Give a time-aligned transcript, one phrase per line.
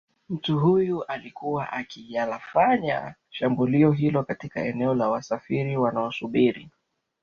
[0.29, 6.69] mtu huyu alikuwa akiyalifanya shambulio hiyo katika eneo la wasafiri wanosubiri